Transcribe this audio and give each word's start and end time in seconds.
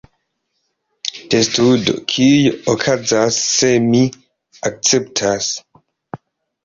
Testudo: 1.33 1.93
"Kio 2.13 2.55
okazas 2.75 3.39
se 3.51 3.71
mi 3.87 4.03
akceptas?" 4.71 5.53